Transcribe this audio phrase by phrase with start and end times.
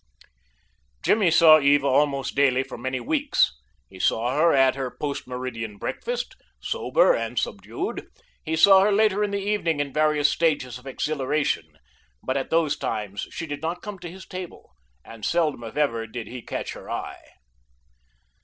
[1.03, 3.51] Jimmy saw Eva almost daily for many weeks.
[3.87, 8.07] He saw her at her post meridian breakfast sober and subdued;
[8.43, 11.77] he saw her later in the evening, in various stages of exhilaration,
[12.23, 14.73] but at those times she did not come to his table
[15.05, 17.33] and seldom if ever did he catch her eye.